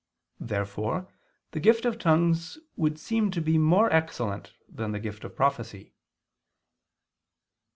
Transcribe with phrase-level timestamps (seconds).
[0.39, 1.09] Therefore
[1.51, 5.93] the gift of tongues would seem to be more excellent than the gift of prophecy.